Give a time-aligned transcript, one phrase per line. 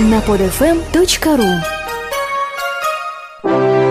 [0.00, 1.60] на podfm.ru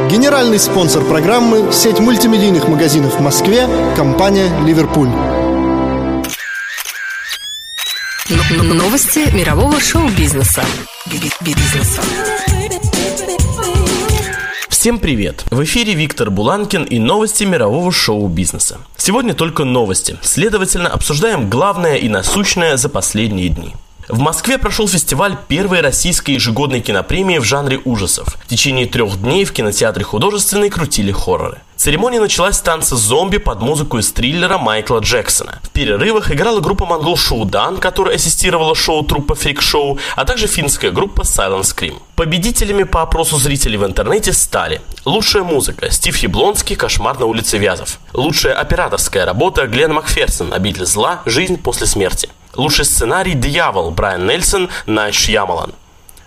[0.10, 5.10] Генеральный спонсор программы– сеть мультимедийных магазинов в Москве, компания «Ливерпуль».
[8.50, 10.64] Новости мирового шоу-бизнеса.
[11.42, 12.02] Бизнеса.
[14.68, 15.46] Всем привет!
[15.52, 18.80] В эфире Виктор Буланкин и новости мирового шоу-бизнеса.
[18.98, 23.76] Сегодня только новости, следовательно, обсуждаем главное и насущное за последние дни.
[24.10, 28.38] В Москве прошел фестиваль первой российской ежегодной кинопремии в жанре ужасов.
[28.44, 31.60] В течение трех дней в кинотеатре художественной крутили хорроры.
[31.76, 35.60] Церемония началась с танца зомби под музыку из триллера Майкла Джексона.
[35.62, 40.90] В перерывах играла группа монгол Шоудан, которая ассистировала шоу труппа Фрик Шоу, а также финская
[40.90, 42.02] группа Silent Scream.
[42.16, 48.00] Победителями по опросу зрителей в интернете стали Лучшая музыка Стив Яблонский «Кошмар на улице Вязов».
[48.14, 51.22] Лучшая операторская работа Глен Макферсон «Обитель зла.
[51.26, 52.30] Жизнь после смерти».
[52.56, 55.74] Лучший сценарий «Дьявол» Брайан Нельсон, Найт Шьямалан.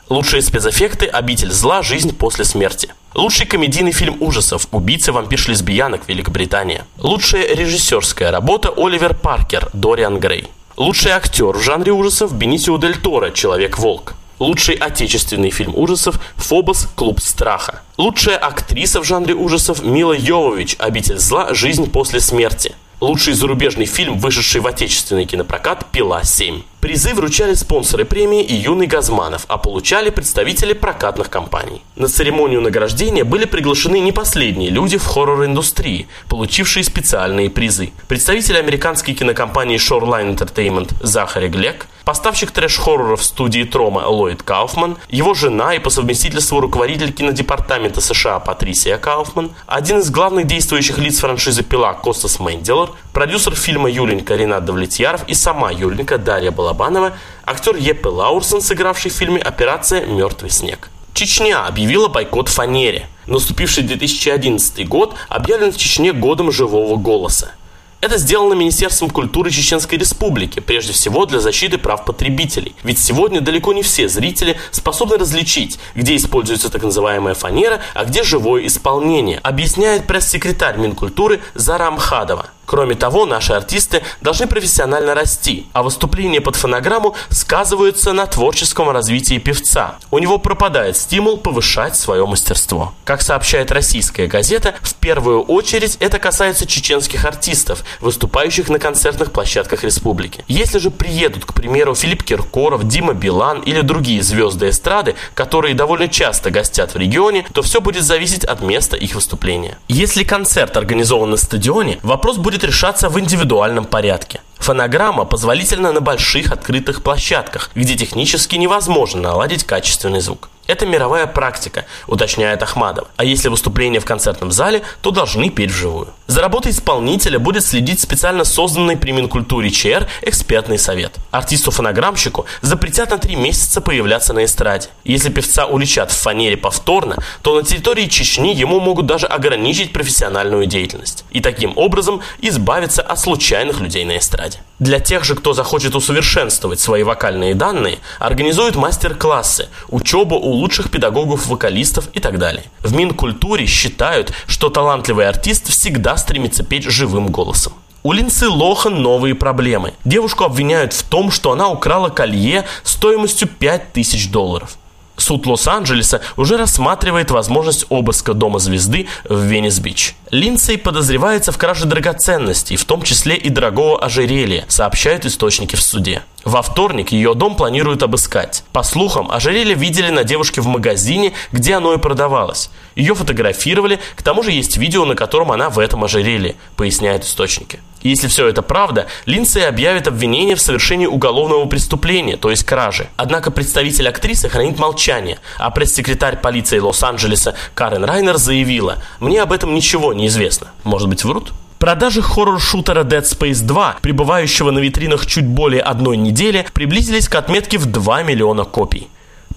[0.09, 1.83] Лучшие спецэффекты «Обитель зла.
[1.83, 2.95] Жизнь после смерти».
[3.15, 6.03] Лучший комедийный фильм ужасов «Убийцы вампирш-лесбиянок.
[6.07, 6.87] Великобритания».
[6.99, 10.49] Лучшая режиссерская работа Оливер Паркер Дориан Грей.
[10.77, 14.15] Лучший актер в жанре ужасов Бенисио Дель Торо «Человек-волк».
[14.39, 16.89] Лучший отечественный фильм ужасов «Фобос.
[16.95, 17.83] Клуб страха».
[17.97, 21.53] Лучшая актриса в жанре ужасов Мила Йовович «Обитель зла.
[21.53, 22.75] Жизнь после смерти».
[23.03, 26.63] Лучший зарубежный фильм, вышедший в отечественный кинопрокат «Пила 7».
[26.83, 31.85] Призы вручали спонсоры премии и Юный Газманов, а получали представители прокатных компаний.
[31.95, 37.93] На церемонию награждения были приглашены не последние люди в хоррор-индустрии, получившие специальные призы.
[38.09, 45.75] Представитель американской кинокомпании Shoreline Entertainment Захари Глек, поставщик трэш-хорроров студии Трома Ллойд Кауфман, его жена
[45.75, 51.95] и по совместительству руководитель кинодепартамента США Патрисия Кауфман, один из главных действующих лиц франшизы «Пила»
[51.95, 57.13] Костас Менделор, продюсер фильма Юленька Ренат Давлетьяров и сама Юленька Дарья Балабанова,
[57.45, 60.91] актер Еппе Лаурсон, сыгравший в фильме «Операция «Мертвый снег».
[61.13, 63.09] Чечня объявила бойкот фанере.
[63.27, 67.53] Наступивший 2011 год объявлен в Чечне годом живого голоса.
[68.01, 72.75] Это сделано Министерством культуры Чеченской Республики, прежде всего для защиты прав потребителей.
[72.83, 78.25] Ведь сегодня далеко не все зрители способны различить, где используется так называемая фанера, а где
[78.25, 82.47] живое исполнение, объясняет пресс-секретарь Минкультуры Зара Амхадова.
[82.73, 89.37] Кроме того, наши артисты должны профессионально расти, а выступление под фонограмму сказывается на творческом развитии
[89.37, 89.97] певца.
[90.11, 92.95] У него пропадает стимул повышать свое мастерство.
[93.05, 99.85] Как сообщает российская газета, в первую очередь это касается чеченских артистов, выступающих на концертных площадках
[99.85, 100.43] республики.
[100.49, 106.09] Если же приедут, к примеру, Филипп Киркоров, Дима Билан или другие звезды эстрады, которые довольно
[106.09, 109.77] часто гостят в регионе, то все будет зависеть от места их выступления.
[109.89, 114.41] Если концерт организован на стадионе, вопрос будет будет решаться в индивидуальном порядке.
[114.59, 120.49] Фонограмма позволительна на больших открытых площадках, где технически невозможно наладить качественный звук.
[120.67, 123.09] Это мировая практика, уточняет Ахмадов.
[123.17, 126.09] А если выступление в концертном зале, то должны петь вживую.
[126.29, 131.17] За работой исполнителя будет следить специально созданный при Минкультуре ЧР экспертный совет.
[131.31, 134.89] Артисту-фонограммщику запретят на три месяца появляться на эстраде.
[135.05, 140.67] Если певца уличат в фанере повторно, то на территории Чечни ему могут даже ограничить профессиональную
[140.67, 141.25] деятельность.
[141.31, 144.59] И таким образом избавиться от случайных людей на эстраде.
[144.83, 152.09] Для тех же, кто захочет усовершенствовать свои вокальные данные, организуют мастер-классы, учебу у лучших педагогов-вокалистов
[152.15, 152.65] и так далее.
[152.81, 157.75] В Минкультуре считают, что талантливый артист всегда стремится петь живым голосом.
[158.03, 159.95] У Линдси Лохан новые проблемы.
[160.05, 164.77] Девушку обвиняют в том, что она украла колье стоимостью 5000 долларов.
[165.23, 170.17] Суд Лос-Анджелеса уже рассматривает возможность обыска дома звезды в Венес-Бич.
[170.33, 176.23] Линдсей подозревается в краже драгоценностей, в том числе и дорогого ожерелья, сообщают источники в суде.
[176.45, 178.65] Во вторник ее дом планируют обыскать.
[178.73, 182.71] По слухам, ожерелье видели на девушке в магазине, где оно и продавалось.
[182.97, 187.79] Ее фотографировали, к тому же есть видео, на котором она в этом ожерелье, поясняют источники.
[188.03, 193.09] Если все это правда, Линдсей объявит обвинение в совершении уголовного преступления, то есть кражи.
[193.17, 199.75] Однако представитель актрисы хранит молчание, а пресс-секретарь полиции Лос-Анджелеса Карен Райнер заявила, «Мне об этом
[199.75, 200.69] ничего не известно».
[200.85, 201.53] Может быть, врут?
[201.79, 207.77] Продажи хоррор-шутера Dead Space 2, пребывающего на витринах чуть более одной недели, приблизились к отметке
[207.77, 209.09] в 2 миллиона копий.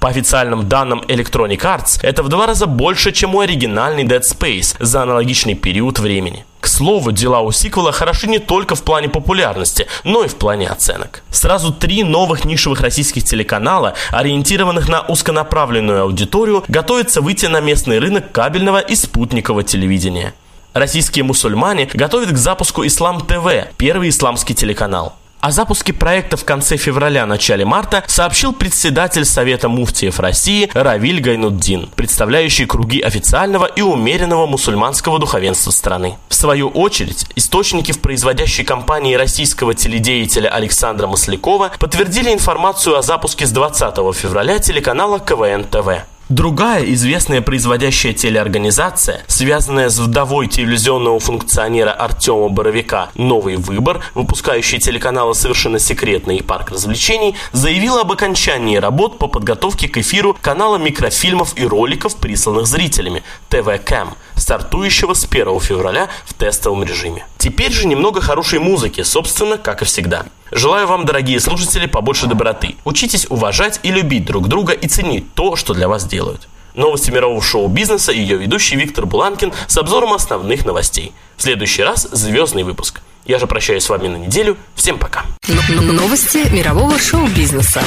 [0.05, 4.75] По официальным данным Electronic Arts, это в два раза больше, чем у оригинальной Dead Space
[4.79, 6.45] за аналогичный период времени.
[6.59, 10.67] К слову, дела у сиквела хороши не только в плане популярности, но и в плане
[10.67, 11.23] оценок.
[11.31, 18.31] Сразу три новых нишевых российских телеканала, ориентированных на узконаправленную аудиторию, готовятся выйти на местный рынок
[18.31, 20.35] кабельного и спутникового телевидения.
[20.73, 25.15] Российские мусульмане готовят к запуску Ислам ТВ, первый исламский телеканал.
[25.45, 32.65] О запуске проекта в конце февраля-начале марта сообщил председатель Совета муфтиев России Равиль Гайнуддин, представляющий
[32.65, 36.17] круги официального и умеренного мусульманского духовенства страны.
[36.29, 43.45] В свою очередь, источники в производящей компании российского теледеятеля Александра Маслякова подтвердили информацию о запуске
[43.45, 46.05] с 20 февраля телеканала КВН ТВ.
[46.29, 55.35] Другая известная производящая телеорганизация, связанная с вдовой телевизионного функционера Артема Боровика «Новый выбор», выпускающая телеканалы
[55.35, 61.53] «Совершенно секретный» и «Парк развлечений», заявила об окончании работ по подготовке к эфиру канала микрофильмов
[61.57, 67.25] и роликов, присланных зрителями ТВ Кэм, стартующего с 1 февраля в тестовом режиме.
[67.37, 70.25] Теперь же немного хорошей музыки, собственно, как и всегда.
[70.51, 72.75] Желаю вам, дорогие слушатели, побольше доброты.
[72.85, 76.47] Учитесь уважать и любить друг друга и ценить то, что для вас делают.
[76.75, 81.13] Новости мирового шоу-бизнеса и ее ведущий Виктор Буланкин с обзором основных новостей.
[81.37, 83.01] В следующий раз звездный выпуск.
[83.25, 84.57] Я же прощаюсь с вами на неделю.
[84.75, 85.25] Всем пока.
[85.69, 87.83] Новости мирового шоу-бизнеса.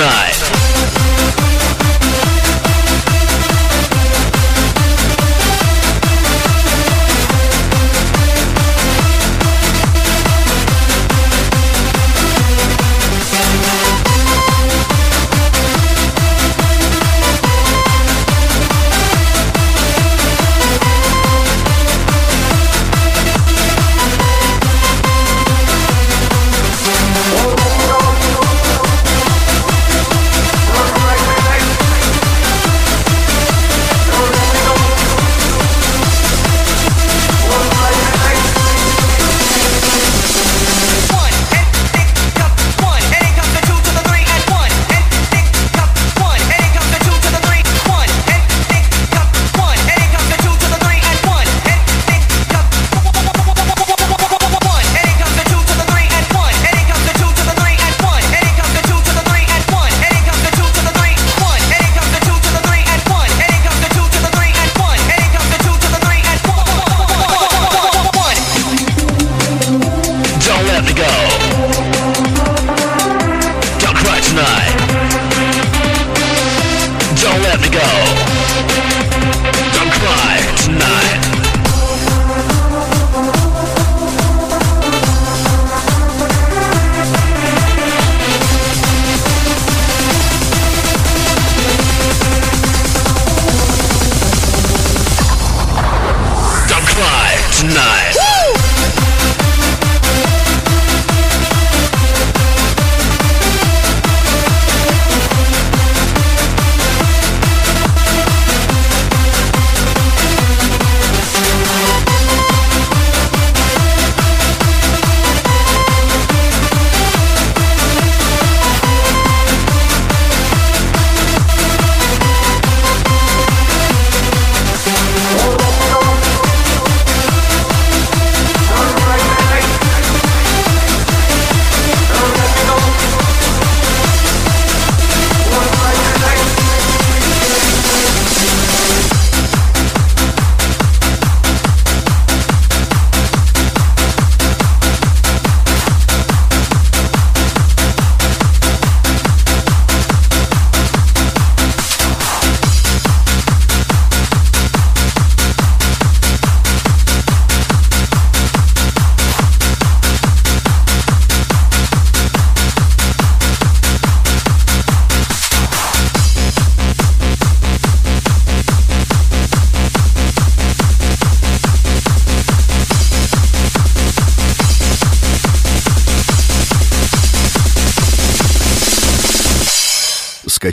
[0.00, 0.39] night.